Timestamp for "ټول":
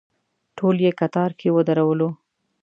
0.57-0.75